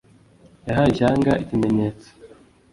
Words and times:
yahaye 0.67 0.89
ishyanga 0.93 1.31
ikimenyetso 1.43 2.09